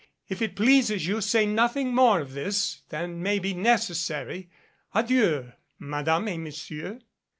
If 0.27 0.41
it 0.41 0.55
pleases 0.55 1.05
you, 1.05 1.21
say 1.21 1.45
noth 1.45 1.77
ing 1.77 1.93
more 1.93 2.21
of 2.21 2.33
this 2.33 2.81
than 2.89 3.21
may 3.21 3.37
be 3.37 3.53
necessary. 3.53 4.49
Adieu, 4.95 5.51
Madame 5.79 6.25
ct 6.25 6.39
Monsieur." 6.39 6.99